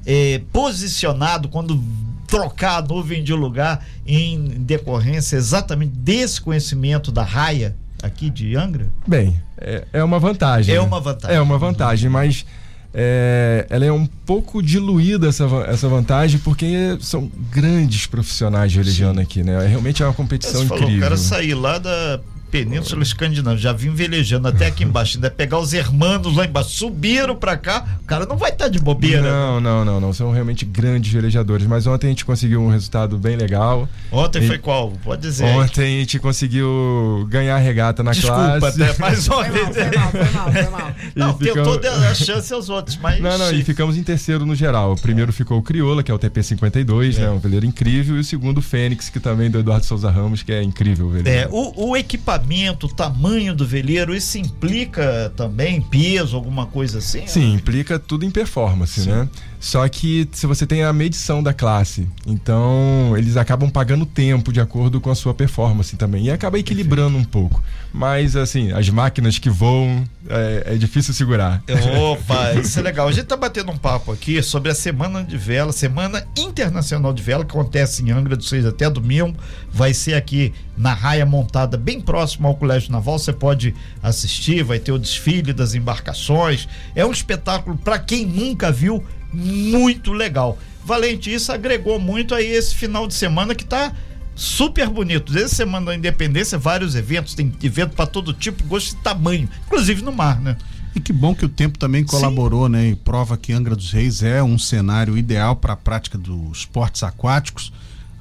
eh, 0.06 0.42
posicionado 0.52 1.50
quando 1.50 1.82
trocar 2.28 2.78
a 2.78 2.82
nuvem 2.82 3.24
de 3.24 3.34
lugar 3.34 3.86
em 4.06 4.40
decorrência 4.60 5.36
exatamente 5.36 5.92
desse 5.96 6.42
conhecimento 6.42 7.12
da 7.12 7.24
raia 7.24 7.76
aqui 8.02 8.30
de 8.30 8.56
Angra? 8.56 8.88
Bem, 9.08 9.40
é, 9.58 9.86
é 9.94 10.04
uma 10.04 10.20
vantagem. 10.20 10.74
É 10.74 10.80
né? 10.80 10.84
uma 10.84 11.00
vantagem. 11.00 11.38
É 11.38 11.42
uma 11.42 11.58
vantagem, 11.58 12.10
mas 12.10 12.46
é, 12.94 13.66
ela 13.70 13.86
é 13.86 13.92
um 13.92 14.06
pouco 14.06 14.62
diluída 14.62 15.28
essa, 15.28 15.46
essa 15.68 15.88
vantagem 15.88 16.40
porque 16.40 16.98
são 17.02 17.32
grandes 17.50 18.06
profissionais 18.06 18.74
velejando 18.74 19.20
aqui, 19.20 19.44
né? 19.44 19.66
Realmente 19.66 20.04
é 20.04 20.06
uma 20.06 20.14
competição 20.14 20.62
Você 20.62 20.68
falou, 20.68 20.84
incrível. 20.84 21.00
o 21.00 21.04
cara 21.04 21.18
sair 21.18 21.56
lá 21.56 21.80
da 21.80 22.20
Península 22.54 23.02
Escandinava, 23.02 23.58
já 23.58 23.74
vim 23.74 23.90
velejando 23.90 24.48
até 24.48 24.68
aqui 24.68 24.84
embaixo, 24.84 25.18
ainda 25.18 25.32
pegar 25.32 25.58
os 25.58 25.74
hermanos 25.74 26.36
lá 26.36 26.46
embaixo, 26.46 26.70
subiram 26.70 27.36
pra 27.36 27.58
cá, 27.58 27.84
o 28.02 28.06
cara 28.06 28.28
não 28.28 28.38
vai 28.38 28.52
estar 28.52 28.68
de 28.68 28.78
bobeira. 28.78 29.24
Não, 29.24 29.60
não, 29.60 29.84
não, 29.84 30.00
não. 30.00 30.14
São 30.14 30.32
realmente 30.32 30.64
grandes 30.64 31.12
velejadores. 31.12 31.66
Mas 31.66 31.88
ontem 31.88 32.06
a 32.08 32.10
gente 32.12 32.24
conseguiu 32.24 32.62
um 32.62 32.70
resultado 32.70 33.18
bem 33.18 33.36
legal. 33.36 33.90
Ontem 34.12 34.44
E- 34.44 34.48
foi 34.48 34.60
qual? 34.60 34.92
Pode 35.04 35.24
dizer. 35.24 35.46
Ontem 35.46 35.98
a 35.98 36.00
gente 36.02 36.20
conseguiu 36.20 37.26
ganhar 37.28 37.56
a 37.56 37.60
regata 37.60 38.04
na 38.04 38.12
Desculpa, 38.12 38.60
classe. 38.60 38.84
até 38.84 39.00
mais 39.02 39.26
uma 39.28 39.44
Foi 39.46 39.50
vez. 39.52 39.66
mal, 39.66 39.74
foi 39.74 39.90
mal, 39.98 40.12
foi 40.12 40.32
mal, 40.32 40.52
foi 40.52 40.70
mal. 40.70 40.92
Não, 41.16 41.38
ficamos- 41.38 41.78
tentou 41.80 41.92
a 42.08 42.14
chance 42.14 42.54
aos 42.54 42.70
outros, 42.70 42.98
mas. 43.02 43.20
Não, 43.20 43.36
não, 43.36 43.52
e 43.52 43.64
ficamos 43.64 43.98
em 43.98 44.04
terceiro 44.04 44.46
no 44.46 44.54
geral. 44.56 44.94
O 44.94 44.96
primeiro 45.02 45.34
ficou 45.34 45.58
o 45.58 45.62
Crioula, 45.64 46.04
que 46.04 46.12
é 46.12 46.14
o 46.14 46.20
TP52, 46.20 47.18
né? 47.18 47.30
Um 47.32 47.40
veleiro 47.40 47.66
incrível. 47.66 48.16
E 48.16 48.20
o 48.20 48.24
segundo, 48.24 48.60
o 48.60 48.62
Fênix, 48.62 49.10
que 49.10 49.20
também 49.20 49.48
é 49.48 49.50
do 49.50 49.58
Eduardo 49.60 49.86
Souza 49.86 50.12
Ramos, 50.12 50.44
que 50.44 50.52
é 50.52 50.62
incrível 50.62 51.08
o 51.08 51.28
É, 51.28 51.48
o, 51.50 51.90
o 51.90 51.98
equipamento, 51.98 52.43
o 52.84 52.88
tamanho 52.88 53.56
do 53.56 53.66
veleiro, 53.66 54.16
isso 54.16 54.38
implica 54.38 55.32
também 55.36 55.82
peso, 55.82 56.36
alguma 56.36 56.66
coisa 56.66 57.00
assim? 57.00 57.26
Sim, 57.26 57.54
implica 57.54 57.98
tudo 57.98 58.26
em 58.26 58.32
performance, 58.32 59.08
né? 59.08 59.28
Só 59.64 59.88
que 59.88 60.28
se 60.34 60.46
você 60.46 60.68
tem 60.68 60.84
a 60.84 60.92
medição 60.92 61.42
da 61.42 61.54
classe, 61.54 62.06
então 62.28 63.16
eles 63.18 63.38
acabam 63.38 63.70
pagando 63.70 64.06
tempo 64.06 64.52
de 64.52 64.60
acordo 64.60 65.00
com 65.00 65.10
a 65.10 65.16
sua 65.16 65.34
performance 65.34 65.96
também. 65.96 66.26
E 66.26 66.32
acaba 66.32 66.60
equilibrando 66.60 67.18
um 67.18 67.24
pouco. 67.24 67.64
Mas, 67.94 68.36
assim, 68.36 68.74
as 68.74 68.90
máquinas 68.90 69.40
que 69.40 69.50
voam, 69.50 70.04
é, 70.28 70.74
é 70.74 70.76
difícil 70.76 71.14
segurar. 71.14 71.64
Opa, 72.12 72.56
isso 72.56 72.78
é 72.78 72.82
legal. 72.82 73.08
A 73.08 73.12
gente 73.14 73.26
tá 73.26 73.38
batendo 73.38 73.72
um 73.72 73.78
papo 73.78 74.12
aqui 74.12 74.42
sobre 74.44 74.70
a 74.70 74.76
Semana 74.76 75.24
de 75.24 75.38
Vela, 75.38 75.72
Semana 75.72 76.28
Internacional 76.36 77.14
de 77.14 77.24
Vela, 77.24 77.46
que 77.46 77.52
acontece 77.52 78.04
em 78.04 78.12
Angra 78.12 78.36
dos 78.36 78.52
Reis 78.52 78.66
até 78.66 78.90
domingo. 78.90 79.38
Vai 79.72 79.94
ser 79.94 80.16
aqui 80.16 80.52
na 80.76 80.94
raia 80.94 81.26
montada, 81.26 81.78
bem 81.78 82.02
próximo 82.02 82.33
ao 82.42 82.56
Colégio 82.56 82.92
Naval. 82.92 83.20
Você 83.20 83.34
pode 83.34 83.74
assistir, 84.02 84.64
vai 84.64 84.80
ter 84.80 84.92
o 84.92 85.00
desfile 85.00 85.54
das 85.54 85.76
embarcações. 85.76 86.68
É 86.96 87.06
um 87.06 87.12
espetáculo, 87.12 87.78
para 87.78 88.00
quem 88.00 88.26
nunca 88.26 88.72
viu, 88.72 89.04
muito 89.34 90.14
legal. 90.14 90.58
Valente, 90.86 91.34
isso 91.34 91.52
agregou 91.52 92.00
muito 92.00 92.36
aí 92.36 92.48
esse 92.48 92.76
final 92.76 93.08
de 93.08 93.14
semana 93.14 93.56
que 93.56 93.66
tá 93.66 93.94
super 94.36 94.90
bonito. 94.90 95.32
Desde 95.32 95.56
Semana 95.56 95.88
da 95.88 95.96
Independência, 95.96 96.58
vários 96.58 96.96
eventos, 96.96 97.34
tem 97.34 97.54
evento 97.64 97.96
para 97.96 98.06
todo 98.06 98.34
tipo, 98.34 98.64
gosto 98.66 98.94
e 98.94 98.98
tamanho, 98.98 99.48
inclusive 99.66 100.02
no 100.02 100.12
mar, 100.12 100.42
né? 100.42 100.58
E 100.96 101.00
que 101.00 101.12
bom 101.12 101.34
que 101.34 101.46
o 101.46 101.50
tempo 101.50 101.80
também 101.80 102.04
colaborou, 102.04 102.70
né? 102.70 102.90
E 102.90 102.96
prova 102.96 103.36
que 103.36 103.52
Angra 103.52 103.76
dos 103.76 103.92
Reis 103.92 104.22
é 104.22 104.44
um 104.44 104.60
cenário 104.60 105.18
ideal 105.18 105.56
para 105.56 105.74
a 105.74 105.78
prática 105.78 106.18
dos 106.18 106.60
esportes 106.60 107.02
aquáticos. 107.02 107.72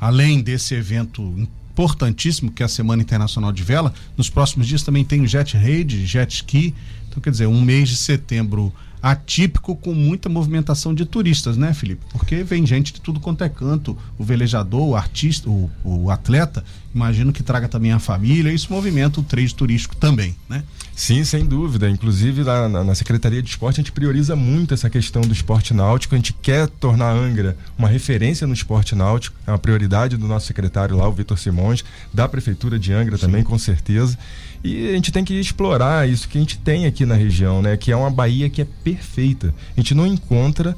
Além 0.00 0.40
desse 0.40 0.74
evento 0.74 1.46
importantíssimo 1.72 2.50
que 2.50 2.62
é 2.62 2.66
a 2.66 2.68
Semana 2.68 3.02
Internacional 3.02 3.50
de 3.50 3.62
Vela, 3.62 3.92
nos 4.16 4.28
próximos 4.28 4.66
dias 4.66 4.82
também 4.82 5.04
tem 5.04 5.22
o 5.22 5.26
Jet 5.26 5.56
Raid, 5.56 6.06
Jet 6.06 6.34
Ski. 6.34 6.74
Então, 7.08 7.20
quer 7.22 7.30
dizer, 7.30 7.46
um 7.46 7.60
mês 7.60 7.88
de 7.88 7.96
setembro 7.96 8.72
atípico 9.02 9.74
com 9.74 9.92
muita 9.92 10.28
movimentação 10.28 10.94
de 10.94 11.04
turistas, 11.04 11.56
né, 11.56 11.74
Felipe? 11.74 12.02
Porque 12.12 12.44
vem 12.44 12.64
gente 12.64 12.92
de 12.92 13.00
tudo 13.00 13.18
quanto 13.18 13.42
é 13.42 13.48
canto, 13.48 13.98
o 14.16 14.24
velejador, 14.24 14.88
o 14.88 14.96
artista, 14.96 15.50
o, 15.50 15.70
o 15.84 16.10
atleta, 16.10 16.64
imagino 16.94 17.32
que 17.32 17.42
traga 17.42 17.68
também 17.68 17.92
a 17.92 17.98
família, 17.98 18.52
e 18.52 18.54
isso 18.54 18.72
movimenta 18.72 19.18
o 19.18 19.22
trade 19.22 19.54
turístico 19.54 19.96
também, 19.96 20.36
né? 20.48 20.62
Sim, 20.94 21.24
sem 21.24 21.44
dúvida. 21.44 21.88
Inclusive, 21.88 22.44
na, 22.44 22.68
na, 22.68 22.94
Secretaria 22.94 23.42
de 23.42 23.48
Esporte, 23.48 23.80
a 23.80 23.82
gente 23.82 23.92
prioriza 23.92 24.36
muito 24.36 24.74
essa 24.74 24.90
questão 24.90 25.22
do 25.22 25.32
esporte 25.32 25.72
náutico. 25.72 26.14
A 26.14 26.18
gente 26.18 26.34
quer 26.34 26.68
tornar 26.68 27.06
a 27.06 27.12
Angra 27.12 27.56
uma 27.78 27.88
referência 27.88 28.46
no 28.46 28.52
esporte 28.52 28.94
náutico. 28.94 29.36
É 29.46 29.50
uma 29.50 29.58
prioridade 29.58 30.16
do 30.16 30.28
nosso 30.28 30.46
secretário 30.46 30.96
lá, 30.96 31.08
o 31.08 31.12
Vitor 31.12 31.38
Simões, 31.38 31.82
da 32.12 32.28
Prefeitura 32.28 32.78
de 32.78 32.92
Angra 32.92 33.16
Sim. 33.16 33.26
também, 33.26 33.42
com 33.42 33.58
certeza. 33.58 34.18
E 34.64 34.90
a 34.90 34.92
gente 34.92 35.10
tem 35.10 35.24
que 35.24 35.34
explorar 35.34 36.08
isso 36.08 36.28
que 36.28 36.38
a 36.38 36.40
gente 36.40 36.58
tem 36.58 36.86
aqui 36.86 37.04
na 37.04 37.14
região, 37.14 37.60
né? 37.60 37.76
Que 37.76 37.90
é 37.90 37.96
uma 37.96 38.10
Bahia 38.10 38.48
que 38.48 38.62
é 38.62 38.66
perfeita. 38.84 39.52
A 39.76 39.80
gente 39.80 39.94
não 39.94 40.06
encontra 40.06 40.76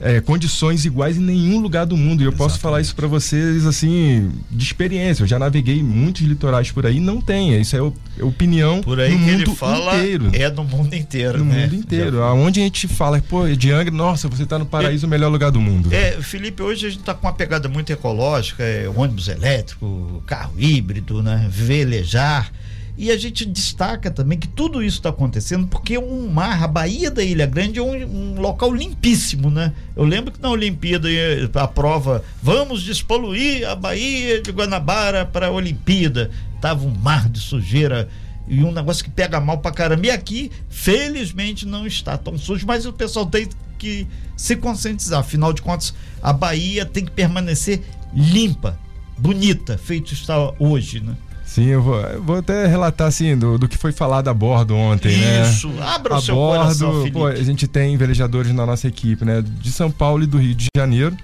é, 0.00 0.20
condições 0.20 0.84
iguais 0.84 1.16
em 1.16 1.20
nenhum 1.20 1.60
lugar 1.60 1.86
do 1.86 1.96
mundo. 1.96 2.20
E 2.20 2.24
eu 2.24 2.30
Exatamente. 2.30 2.36
posso 2.36 2.60
falar 2.60 2.80
isso 2.80 2.94
para 2.94 3.06
vocês, 3.06 3.64
assim, 3.64 4.30
de 4.50 4.64
experiência. 4.64 5.22
Eu 5.22 5.26
já 5.26 5.38
naveguei 5.38 5.82
muitos 5.82 6.22
litorais 6.22 6.70
por 6.70 6.84
aí, 6.84 7.00
não 7.00 7.20
tem. 7.20 7.60
Isso 7.60 7.76
é, 7.76 7.78
é 8.18 8.24
opinião 8.24 8.80
por 8.82 9.00
aí 9.00 9.16
que 9.16 9.30
ele 9.30 9.46
fala 9.54 9.96
inteiro. 9.96 10.30
É 10.32 10.50
do 10.50 10.62
mundo 10.62 10.94
inteiro, 10.94 11.38
No 11.38 11.44
né? 11.46 11.62
mundo 11.62 11.74
inteiro. 11.76 12.18
Já... 12.18 12.24
Aonde 12.24 12.60
a 12.60 12.62
gente 12.64 12.86
fala, 12.86 13.20
pô, 13.20 13.48
de 13.48 13.70
Angra, 13.70 13.94
nossa, 13.94 14.28
você 14.28 14.44
tá 14.44 14.58
no 14.58 14.66
paraíso, 14.66 15.06
é, 15.06 15.08
o 15.08 15.10
melhor 15.10 15.30
lugar 15.30 15.50
do 15.50 15.60
mundo. 15.60 15.92
É, 15.92 16.12
Felipe, 16.20 16.62
hoje 16.62 16.86
a 16.86 16.90
gente 16.90 17.02
tá 17.02 17.14
com 17.14 17.26
uma 17.26 17.32
pegada 17.32 17.68
muito 17.68 17.92
ecológica, 17.92 18.62
é, 18.62 18.88
ônibus 18.94 19.28
elétrico, 19.28 20.22
carro 20.26 20.54
híbrido, 20.58 21.22
né? 21.22 21.46
Velejar. 21.50 22.52
E 22.96 23.10
a 23.10 23.16
gente 23.16 23.44
destaca 23.44 24.08
também 24.08 24.38
que 24.38 24.46
tudo 24.46 24.82
isso 24.82 24.98
está 24.98 25.08
acontecendo 25.08 25.66
porque 25.66 25.98
um 25.98 26.28
mar, 26.28 26.62
a 26.62 26.68
Baía 26.68 27.10
da 27.10 27.24
Ilha 27.24 27.44
Grande 27.44 27.80
é 27.80 27.82
um, 27.82 27.92
um, 27.92 28.40
local 28.40 28.72
limpíssimo, 28.72 29.50
né? 29.50 29.72
Eu 29.96 30.04
lembro 30.04 30.30
que 30.30 30.40
na 30.40 30.48
Olimpíada, 30.48 31.08
a 31.54 31.66
prova, 31.66 32.22
vamos 32.40 32.84
despoluir 32.84 33.68
a 33.68 33.74
Baía 33.74 34.40
de 34.40 34.52
Guanabara 34.52 35.26
para 35.26 35.48
a 35.48 35.50
Olimpíada. 35.50 36.30
Tava 36.60 36.86
um 36.86 36.94
mar 36.94 37.28
de 37.28 37.40
sujeira 37.40 38.08
e 38.46 38.62
um 38.62 38.70
negócio 38.70 39.02
que 39.02 39.10
pega 39.10 39.40
mal 39.40 39.58
pra 39.58 39.72
caramba. 39.72 40.06
E 40.06 40.10
aqui, 40.10 40.52
felizmente, 40.68 41.66
não 41.66 41.86
está 41.86 42.16
tão 42.16 42.38
sujo, 42.38 42.64
mas 42.64 42.86
o 42.86 42.92
pessoal 42.92 43.26
tem 43.26 43.48
que 43.76 44.06
se 44.36 44.54
conscientizar. 44.54 45.18
Afinal 45.18 45.52
de 45.52 45.62
contas, 45.62 45.92
a 46.22 46.32
Bahia 46.32 46.86
tem 46.86 47.04
que 47.04 47.10
permanecer 47.10 47.82
limpa, 48.14 48.78
bonita, 49.18 49.76
feito 49.76 50.12
está 50.12 50.52
hoje, 50.60 51.00
né? 51.00 51.16
Sim, 51.54 51.66
eu 51.66 51.80
vou, 51.80 52.00
eu 52.00 52.20
vou 52.20 52.38
até 52.38 52.66
relatar 52.66 53.06
assim 53.06 53.38
do, 53.38 53.56
do 53.56 53.68
que 53.68 53.78
foi 53.78 53.92
falado 53.92 54.26
a 54.26 54.34
bordo 54.34 54.74
ontem, 54.74 55.12
Isso. 55.12 55.20
né? 55.20 55.42
Isso, 55.42 55.72
abra 55.80 56.14
a 56.14 56.18
o 56.18 56.20
seu 56.20 56.34
bordo, 56.34 56.58
coração, 56.58 57.10
pô, 57.12 57.26
a 57.26 57.36
gente 57.36 57.68
tem 57.68 57.96
velejadores 57.96 58.52
na 58.52 58.66
nossa 58.66 58.88
equipe, 58.88 59.24
né? 59.24 59.40
De 59.40 59.70
São 59.70 59.88
Paulo 59.88 60.24
e 60.24 60.26
do 60.26 60.36
Rio 60.36 60.52
de 60.52 60.66
Janeiro. 60.76 61.16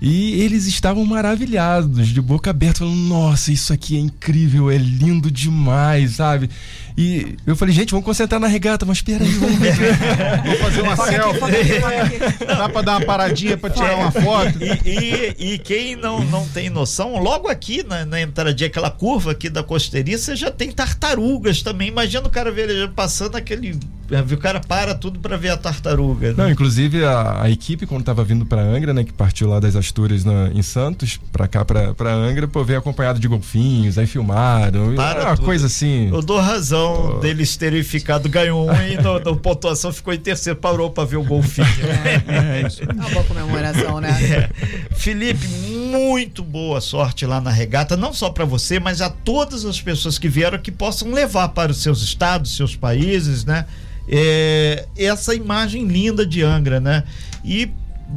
E 0.00 0.40
eles 0.40 0.66
estavam 0.66 1.04
maravilhados, 1.04 2.08
de 2.08 2.22
boca 2.22 2.48
aberta, 2.48 2.78
falando: 2.78 2.96
Nossa, 2.96 3.52
isso 3.52 3.70
aqui 3.70 3.96
é 3.96 4.00
incrível, 4.00 4.70
é 4.70 4.78
lindo 4.78 5.30
demais, 5.30 6.12
sabe? 6.12 6.48
E 6.96 7.36
eu 7.46 7.54
falei: 7.54 7.74
Gente, 7.74 7.90
vamos 7.90 8.06
concentrar 8.06 8.40
na 8.40 8.46
regata, 8.46 8.86
mas 8.86 9.02
peraí, 9.02 9.28
vamos 9.32 9.58
ver. 9.58 9.74
vamos 10.42 10.58
fazer 10.58 10.80
uma 10.80 10.96
selfie. 10.96 12.46
Dá 12.46 12.68
pra 12.70 12.80
dar 12.80 12.96
uma 12.96 13.04
paradinha 13.04 13.58
pra 13.58 13.68
tirar 13.68 13.96
uma 13.96 14.10
foto. 14.10 14.58
E, 14.62 14.88
e, 14.88 15.52
e, 15.52 15.58
quem 15.58 15.96
não, 15.96 16.24
não 16.24 16.48
tem 16.48 16.70
noção, 16.70 17.18
logo 17.18 17.48
aqui 17.48 17.82
na, 17.82 18.06
na 18.06 18.22
entradinha, 18.22 18.68
aquela 18.68 18.90
curva 18.90 19.32
aqui 19.32 19.50
da 19.50 19.62
costeirinha, 19.62 20.16
você 20.16 20.34
já 20.34 20.50
tem 20.50 20.72
tartarugas 20.72 21.60
também. 21.60 21.88
Imagina 21.88 22.26
o 22.26 22.30
cara 22.30 22.50
velejando 22.50 22.94
passando 22.94 23.36
aquele. 23.36 23.78
O 24.10 24.38
cara 24.38 24.60
para 24.60 24.94
tudo 24.94 25.20
para 25.20 25.36
ver 25.36 25.50
a 25.50 25.56
tartaruga. 25.56 26.28
Né? 26.28 26.34
Não, 26.36 26.50
inclusive 26.50 27.04
a, 27.04 27.42
a 27.42 27.50
equipe, 27.50 27.86
quando 27.86 28.02
tava 28.02 28.24
vindo 28.24 28.44
pra 28.44 28.60
Angra, 28.60 28.92
né, 28.92 29.04
que 29.04 29.12
partiu 29.12 29.48
lá 29.48 29.60
das 29.60 29.76
Astúrias 29.76 30.24
na, 30.24 30.50
em 30.52 30.62
Santos, 30.62 31.20
pra 31.30 31.46
cá, 31.46 31.64
pra, 31.64 31.94
pra 31.94 32.12
Angra, 32.12 32.48
pô, 32.48 32.64
veio 32.64 32.78
acompanhado 32.78 33.20
de 33.20 33.28
golfinhos, 33.28 33.98
aí 33.98 34.06
filmaram. 34.06 34.94
Para 34.96 35.26
uma 35.26 35.36
tudo. 35.36 35.44
coisa 35.44 35.66
assim. 35.66 36.08
Eu 36.12 36.22
dou 36.22 36.40
razão 36.40 37.12
pô. 37.12 37.18
deles 37.20 37.56
terem 37.56 37.82
ficado, 37.82 38.28
ganhou 38.28 38.68
um 38.68 38.82
e 38.82 38.96
no, 39.00 39.20
no 39.20 39.36
pontuação 39.36 39.92
ficou 39.92 40.12
em 40.12 40.18
terceiro, 40.18 40.58
parou 40.58 40.90
pra 40.90 41.04
ver 41.04 41.16
o 41.16 41.24
golfinho. 41.24 41.66
É, 42.00 42.60
é 42.62 42.66
isso. 42.66 42.82
É 42.82 42.92
uma 42.92 43.08
boa 43.10 43.24
comemoração, 43.24 44.00
né? 44.00 44.10
É. 44.10 44.94
Felipe, 44.94 45.46
muito 45.46 46.42
boa 46.42 46.80
sorte 46.80 47.26
lá 47.26 47.40
na 47.40 47.50
regata, 47.50 47.96
não 47.96 48.12
só 48.12 48.30
para 48.30 48.44
você, 48.44 48.78
mas 48.78 49.00
a 49.00 49.10
todas 49.10 49.64
as 49.64 49.80
pessoas 49.80 50.18
que 50.18 50.28
vieram 50.28 50.58
que 50.58 50.70
possam 50.70 51.12
levar 51.12 51.48
para 51.48 51.72
os 51.72 51.82
seus 51.82 52.02
estados, 52.02 52.56
seus 52.56 52.76
países, 52.76 53.44
né? 53.44 53.66
É, 54.12 54.86
essa 54.96 55.34
imagem 55.34 55.86
linda 55.86 56.26
de 56.26 56.42
Angra, 56.42 56.80
né? 56.80 57.04
E 57.44 57.70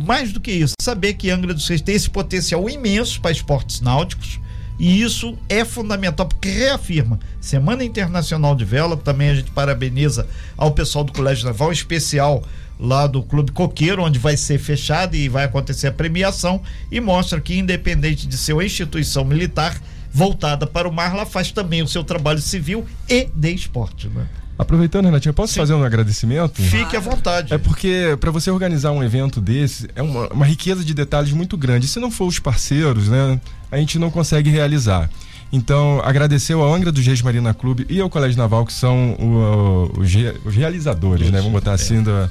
mais 0.06 0.34
do 0.34 0.42
que 0.42 0.52
isso, 0.52 0.74
saber 0.82 1.14
que 1.14 1.30
Angra 1.30 1.54
dos 1.54 1.68
Reis 1.68 1.82
tem 1.82 1.94
esse 1.94 2.10
potencial 2.10 2.68
imenso 2.68 3.22
para 3.22 3.32
esportes 3.32 3.80
náuticos. 3.80 4.40
E 4.80 5.02
isso 5.04 5.38
é 5.48 5.64
fundamental, 5.64 6.26
porque 6.26 6.50
reafirma. 6.50 7.20
Semana 7.40 7.84
Internacional 7.84 8.56
de 8.56 8.66
Vela, 8.66 8.98
também 8.98 9.30
a 9.30 9.36
gente 9.36 9.52
parabeniza 9.52 10.28
ao 10.58 10.72
pessoal 10.72 11.04
do 11.04 11.14
Colégio 11.14 11.46
Naval, 11.46 11.70
em 11.70 11.74
especial 11.74 12.44
lá 12.80 13.06
do 13.06 13.22
Clube 13.22 13.52
Coqueiro, 13.52 14.04
onde 14.04 14.18
vai 14.18 14.36
ser 14.36 14.58
fechado 14.58 15.16
e 15.16 15.30
vai 15.30 15.44
acontecer 15.44 15.88
a 15.88 15.92
premiação, 15.92 16.60
e 16.92 17.00
mostra 17.00 17.40
que, 17.40 17.56
independente 17.56 18.28
de 18.28 18.36
ser 18.36 18.54
uma 18.54 18.66
instituição 18.66 19.24
militar 19.24 19.80
voltada 20.14 20.68
para 20.68 20.88
o 20.88 20.94
mar, 20.94 21.12
ela 21.12 21.26
faz 21.26 21.52
também 21.52 21.82
o 21.82 21.88
seu 21.88 22.04
trabalho 22.04 22.40
civil 22.40 22.86
e 23.10 23.28
de 23.34 23.54
esporte. 23.54 24.08
Né? 24.08 24.28
Aproveitando, 24.58 25.06
Renatinho, 25.06 25.34
posso 25.34 25.54
Sim. 25.54 25.60
fazer 25.60 25.74
um 25.74 25.84
agradecimento? 25.84 26.62
Fique 26.62 26.96
à 26.96 27.00
vontade. 27.00 27.54
É 27.54 27.58
porque 27.58 28.16
para 28.20 28.30
você 28.30 28.52
organizar 28.52 28.92
um 28.92 29.04
evento 29.04 29.42
desse 29.42 29.90
é 29.96 30.02
uma, 30.04 30.28
uma, 30.28 30.46
riqueza 30.46 30.84
de 30.84 30.94
detalhes 30.94 31.34
muito 31.34 31.58
grande. 31.58 31.88
Se 31.88 32.00
não 32.00 32.12
for 32.12 32.28
os 32.28 32.38
parceiros, 32.38 33.10
né, 33.10 33.42
a 33.72 33.78
gente 33.78 33.98
não 33.98 34.12
consegue 34.12 34.52
realizar. 34.52 35.10
Então, 35.52 36.02
agradecer 36.04 36.54
ao 36.54 36.74
Angra 36.74 36.92
dos 36.92 37.06
Reis 37.06 37.22
Marina 37.22 37.54
Clube 37.54 37.86
e 37.90 38.00
ao 38.00 38.10
Colégio 38.10 38.38
Naval, 38.38 38.66
que 38.66 38.74
são 38.74 39.14
o, 39.20 39.92
o, 39.98 40.02
os, 40.02 40.12
os, 40.46 40.56
realizadores, 40.56 41.24
Isso, 41.26 41.32
né? 41.32 41.40
Vamos 41.40 41.54
botar 41.54 41.72
é. 41.72 41.76
assim, 41.76 42.02
da, 42.02 42.30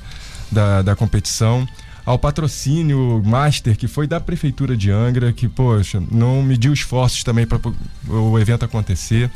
da, 0.50 0.82
da 0.82 0.96
competição 0.96 1.66
ao 2.04 2.18
patrocínio 2.18 3.22
master 3.24 3.76
que 3.76 3.86
foi 3.86 4.06
da 4.06 4.20
prefeitura 4.20 4.76
de 4.76 4.90
Angra, 4.90 5.32
que 5.32 5.48
poxa, 5.48 6.02
não 6.10 6.42
mediu 6.42 6.72
esforços 6.72 7.22
também 7.22 7.46
para 7.46 7.60
o 8.08 8.38
evento 8.38 8.64
acontecer 8.64 9.30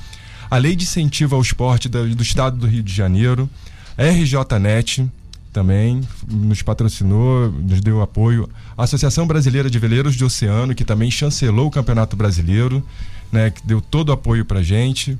a 0.51 0.57
Lei 0.57 0.77
de 0.77 0.85
Incentivo 0.85 1.35
ao 1.35 1.43
Esporte 1.43 1.89
do, 1.89 2.15
do 2.15 2.23
Estado 2.23 2.57
do 2.57 2.67
Rio 2.67 2.83
de 2.83 2.93
Janeiro, 2.93 3.49
a 3.97 4.05
RJNet 4.05 5.09
também 5.53 6.03
nos 6.29 6.63
patrocinou, 6.63 7.51
nos 7.51 7.81
deu 7.81 8.03
apoio, 8.03 8.49
a 8.77 8.85
Associação 8.85 9.27
Brasileira 9.27 9.71
de 9.71 9.79
Veleiros 9.79 10.15
de 10.15 10.25
Oceano, 10.25 10.75
que 10.75 10.85
também 10.85 11.11
chancelou 11.11 11.67
o 11.67 11.71
Campeonato 11.71 12.15
Brasileiro, 12.15 12.87
né, 13.33 13.51
que 13.51 13.67
deu 13.67 13.81
todo 13.81 14.11
o 14.11 14.13
apoio 14.13 14.45
pra 14.45 14.63
gente. 14.63 15.19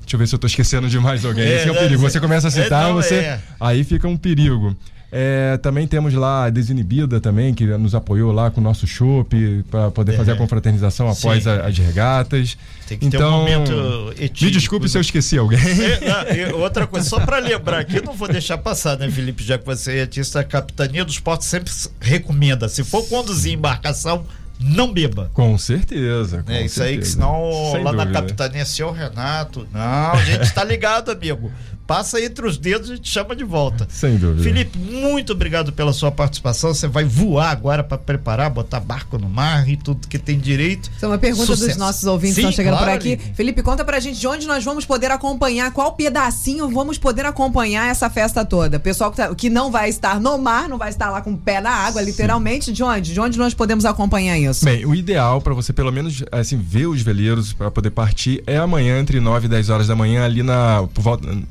Deixa 0.00 0.14
eu 0.14 0.18
ver 0.18 0.28
se 0.28 0.34
eu 0.34 0.38
tô 0.38 0.46
esquecendo 0.46 0.88
de 0.88 0.98
mais 0.98 1.24
alguém. 1.24 1.44
É, 1.44 1.56
Esse 1.56 1.68
é 1.68 1.72
o 1.72 1.74
perigo. 1.74 2.00
Você 2.00 2.20
começa 2.20 2.48
a 2.48 2.50
citar, 2.50 2.84
é, 2.84 2.88
não, 2.88 2.94
você. 2.94 3.16
É. 3.16 3.40
Aí 3.60 3.84
fica 3.84 4.08
um 4.08 4.16
perigo. 4.16 4.74
É, 5.18 5.56
também 5.56 5.86
temos 5.86 6.12
lá 6.12 6.44
a 6.44 6.50
Desinibida 6.50 7.18
também, 7.18 7.54
que 7.54 7.64
nos 7.64 7.94
apoiou 7.94 8.30
lá 8.32 8.50
com 8.50 8.60
o 8.60 8.62
nosso 8.62 8.86
chopp 8.86 9.64
para 9.70 9.90
poder 9.90 10.12
é. 10.12 10.16
fazer 10.18 10.32
a 10.32 10.36
confraternização 10.36 11.08
após 11.08 11.46
a, 11.46 11.66
as 11.66 11.78
regatas. 11.78 12.58
Tem 12.86 12.98
que 12.98 13.06
então, 13.06 13.18
ter 13.18 13.24
um 13.24 13.62
então, 13.62 13.76
momento 13.78 14.12
etílico. 14.12 14.44
Me 14.44 14.50
desculpe 14.50 14.88
se 14.90 14.98
eu 14.98 15.00
esqueci 15.00 15.38
alguém. 15.38 15.58
É, 15.58 16.50
não, 16.50 16.60
outra 16.60 16.86
coisa, 16.86 17.08
só 17.08 17.18
para 17.20 17.38
lembrar 17.38 17.78
aqui, 17.78 18.04
não 18.04 18.12
vou 18.12 18.28
deixar 18.28 18.58
passar, 18.58 18.98
né, 18.98 19.10
Felipe? 19.10 19.42
Já 19.42 19.56
que 19.56 19.64
você 19.64 19.96
é 19.96 20.00
artista, 20.02 20.40
a 20.40 20.44
Capitania 20.44 21.02
dos 21.02 21.18
Portos 21.18 21.46
sempre 21.46 21.72
recomenda, 21.98 22.68
se 22.68 22.84
for 22.84 23.02
conduzir 23.08 23.54
embarcação, 23.54 24.26
não 24.60 24.92
beba. 24.92 25.30
Com 25.32 25.56
certeza. 25.56 26.42
Com 26.42 26.52
é 26.52 26.66
isso 26.66 26.74
certeza. 26.74 26.94
aí, 26.94 26.98
que 26.98 27.08
senão 27.08 27.50
Sem 27.72 27.82
lá 27.82 27.90
dúvida. 27.90 28.04
na 28.04 28.12
capitania, 28.12 28.66
seu 28.66 28.92
Renato. 28.92 29.66
Não, 29.72 30.12
a 30.12 30.24
gente 30.24 30.42
está 30.42 30.62
ligado, 30.62 31.10
amigo 31.10 31.50
passa 31.86 32.20
entre 32.20 32.46
os 32.46 32.58
dedos 32.58 32.90
e 32.90 32.98
te 32.98 33.08
chama 33.08 33.34
de 33.36 33.44
volta. 33.44 33.86
Sem 33.90 34.16
dúvida. 34.16 34.42
Felipe, 34.42 34.78
muito 34.78 35.32
obrigado 35.32 35.72
pela 35.72 35.92
sua 35.92 36.10
participação. 36.10 36.74
Você 36.74 36.88
vai 36.88 37.04
voar 37.04 37.50
agora 37.50 37.84
para 37.84 37.96
preparar, 37.96 38.50
botar 38.50 38.80
barco 38.80 39.16
no 39.18 39.28
mar 39.28 39.68
e 39.68 39.76
tudo 39.76 40.08
que 40.08 40.18
tem 40.18 40.38
direito. 40.38 40.90
Isso 40.94 41.04
é 41.04 41.08
uma 41.08 41.18
pergunta 41.18 41.46
Sucesso. 41.46 41.68
dos 41.68 41.76
nossos 41.76 42.04
ouvintes 42.04 42.36
Sim, 42.36 42.42
que 42.42 42.48
estão 42.48 42.56
chegando 42.56 42.78
claro, 42.78 42.92
por 42.92 42.96
aqui. 42.96 43.18
Felipe, 43.34 43.62
conta 43.62 43.84
pra 43.84 44.00
gente 44.00 44.18
de 44.18 44.26
onde 44.26 44.46
nós 44.46 44.64
vamos 44.64 44.84
poder 44.84 45.10
acompanhar, 45.10 45.70
qual 45.72 45.92
pedacinho 45.92 46.68
vamos 46.68 46.98
poder 46.98 47.24
acompanhar 47.24 47.88
essa 47.90 48.10
festa 48.10 48.44
toda. 48.44 48.80
Pessoal 48.80 49.10
que, 49.10 49.16
tá, 49.16 49.34
que 49.34 49.48
não 49.48 49.70
vai 49.70 49.88
estar 49.88 50.20
no 50.20 50.36
mar, 50.38 50.68
não 50.68 50.78
vai 50.78 50.90
estar 50.90 51.10
lá 51.10 51.20
com 51.20 51.32
o 51.32 51.38
pé 51.38 51.60
na 51.60 51.70
água, 51.70 52.00
Sim. 52.00 52.06
literalmente, 52.06 52.72
de 52.72 52.82
onde? 52.82 53.12
De 53.12 53.20
onde 53.20 53.38
nós 53.38 53.54
podemos 53.54 53.84
acompanhar 53.84 54.38
isso? 54.38 54.64
Bem, 54.64 54.84
o 54.84 54.94
ideal 54.94 55.40
para 55.40 55.54
você 55.54 55.72
pelo 55.72 55.92
menos 55.92 56.24
assim 56.32 56.56
ver 56.58 56.86
os 56.86 57.02
veleiros 57.02 57.52
para 57.52 57.70
poder 57.70 57.90
partir 57.90 58.42
é 58.46 58.56
amanhã 58.56 58.98
entre 58.98 59.20
9 59.20 59.46
e 59.46 59.48
10 59.48 59.70
horas 59.70 59.86
da 59.86 59.94
manhã 59.94 60.24
ali 60.24 60.42
na 60.42 60.86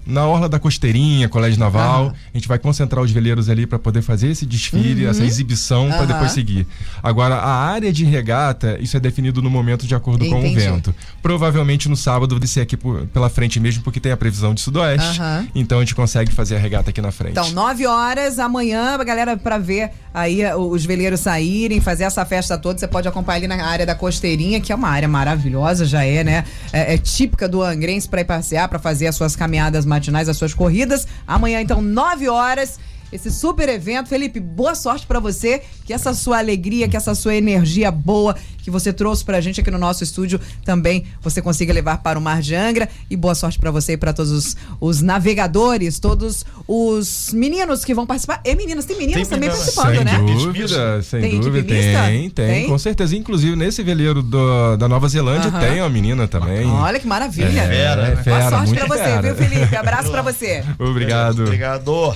na 0.06 0.25
na 0.26 0.32
orla 0.32 0.50
da 0.50 0.60
Costeirinha, 0.60 1.30
Colégio 1.30 1.60
Naval. 1.60 2.06
Aham. 2.06 2.14
A 2.34 2.38
gente 2.38 2.48
vai 2.48 2.58
concentrar 2.58 3.04
os 3.04 3.12
veleiros 3.12 3.48
ali 3.50 3.68
para 3.68 3.78
poder 3.78 4.02
fazer 4.02 4.30
esse 4.30 4.46
desfile, 4.46 5.06
essa 5.06 5.24
exibição 5.24 5.88
para 5.90 6.02
Uhum. 6.02 6.08
Depois 6.08 6.32
seguir. 6.32 6.66
Agora, 7.04 7.36
a 7.36 7.54
área 7.68 7.92
de 7.92 8.04
regata, 8.06 8.78
isso 8.82 8.96
é 8.96 9.00
definido 9.00 9.42
no 9.42 9.50
momento 9.50 9.86
de 9.86 9.94
acordo 9.94 10.26
com 10.28 10.36
o 10.36 10.40
Entendi. 10.40 10.56
vento. 10.56 10.96
Provavelmente 11.22 11.90
no 11.90 11.96
sábado 11.96 12.38
vai 12.40 12.48
ser 12.48 12.62
aqui 12.62 12.78
por- 12.78 13.06
pela 13.08 13.30
frente 13.30 13.60
mesmo, 13.60 13.84
porque 13.84 14.00
tem 14.00 14.12
a 14.12 14.18
previsão 14.18 14.54
de 14.54 14.62
sudoeste. 14.62 15.20
Então 15.54 15.80
a 15.80 15.82
gente 15.82 15.94
consegue 15.96 16.32
fazer 16.32 16.56
a 16.56 16.60
regata 16.60 16.90
aqui 16.90 17.02
na 17.02 17.12
frente. 17.12 17.32
Então, 17.32 17.50
9 17.52 17.86
horas 17.86 18.40
amanhã, 18.40 18.98
galera, 19.04 19.36
pra 19.36 19.58
ver 19.58 19.92
aí 20.14 20.42
eh, 20.42 20.56
os 20.56 20.86
veleiros 20.86 21.20
saírem, 21.20 21.82
fazer 21.82 22.04
essa 22.06 22.24
festa 22.26 22.58
toda. 22.58 22.80
Você 22.80 22.88
pode 22.88 23.08
acompanhar 23.08 23.38
ali 23.38 23.48
na 23.48 23.66
área 23.66 23.86
da 23.86 23.94
Costeirinha, 23.96 24.62
que 24.62 24.72
é 24.72 24.76
uma 24.76 24.88
área 24.90 25.08
maravilhosa, 25.08 25.86
já 25.86 26.04
é, 26.06 26.24
né? 26.24 26.46
É, 26.72 26.94
é 26.94 26.98
típica 26.98 27.50
do 27.50 27.62
Angrense 27.62 28.08
pra 28.08 28.22
ir 28.22 28.26
passear, 28.26 28.68
pra 28.70 28.80
fazer 28.80 29.08
as 29.08 29.16
suas 29.16 29.36
caminhadas 29.36 29.86
matinais, 29.86 30.15
as 30.16 30.38
suas 30.38 30.54
corridas. 30.54 31.08
Amanhã, 31.28 31.62
então, 31.62 31.82
9 31.82 32.30
horas. 32.30 32.80
Esse 33.16 33.32
super 33.32 33.68
evento. 33.70 34.08
Felipe, 34.10 34.40
boa 34.40 34.76
sorte 34.76 35.06
pra 35.08 35.20
você. 35.20 35.62
Que 35.86 35.94
essa 35.94 36.14
sua 36.14 36.40
alegria, 36.40 36.88
que 36.88 36.98
essa 36.98 37.14
sua 37.16 37.36
energia 37.36 37.92
boa 37.92 38.36
que 38.64 38.72
você 38.72 38.92
trouxe 38.92 39.24
pra 39.24 39.40
gente 39.40 39.62
aqui 39.62 39.70
no 39.70 39.78
nosso 39.78 40.04
estúdio 40.04 40.42
também 40.64 41.06
você 41.22 41.40
consiga 41.40 41.72
levar 41.72 42.00
para 42.00 42.18
o 42.18 42.22
Mar 42.22 42.42
de 42.42 42.56
Angra. 42.56 42.90
E 43.10 43.16
boa 43.16 43.36
sorte 43.36 43.60
pra 43.60 43.70
você 43.72 43.94
e 43.94 43.98
pra 43.98 44.12
todos 44.12 44.32
os, 44.32 44.58
os 44.82 45.02
navegadores, 45.04 46.00
todos 46.00 46.44
os 46.68 47.30
meninos 47.34 47.86
que 47.86 47.94
vão 47.94 48.06
participar. 48.08 48.42
E 48.44 48.56
meninas, 48.56 48.86
tem 48.86 48.98
meninas 48.98 49.28
Tem 49.28 49.38
também 49.38 49.50
meninas. 49.50 49.74
participando, 49.76 49.96
sem 49.96 50.04
né? 50.06 50.34
dúvida, 50.44 51.02
sem 51.04 51.22
Tem 51.22 51.40
dúvida. 51.40 51.68
Tem, 51.68 52.30
tem, 52.30 52.30
Tem? 52.30 52.68
com 52.68 52.78
certeza. 52.80 53.16
Inclusive, 53.16 53.56
nesse 53.56 53.84
veleiro 53.84 54.24
do- 54.24 54.76
da 54.78 54.88
Nova 54.88 55.08
Zelândia 55.08 55.50
Aham. 55.50 55.60
tem 55.60 55.82
uma 55.82 55.90
menina 55.90 56.28
também. 56.28 56.66
Olha 56.68 57.00
que 57.00 57.06
maravilha. 57.08 57.48
É, 57.62 57.68
Fera, 57.68 57.96
né? 58.02 58.12
Boa 58.12 58.24
fera, 58.24 58.50
sorte 58.50 58.68
muito 58.68 58.80
pra 58.86 58.88
você, 58.98 59.04
fera. 59.04 59.22
viu, 59.22 59.36
Felipe? 59.36 59.76
Abraço 59.76 60.10
pra 60.10 60.22
você. 60.24 60.64
Obrigado. 60.80 61.44
Obrigado. 61.44 62.16